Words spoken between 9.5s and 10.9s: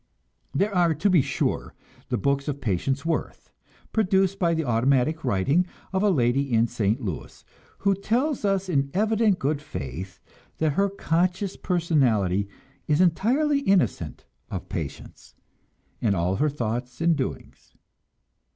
faith that her